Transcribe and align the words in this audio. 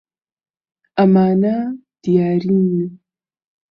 ئەمانە 0.97 1.55
دیارین. 2.03 2.67